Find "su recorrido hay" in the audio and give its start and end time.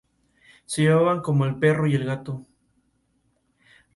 0.65-1.99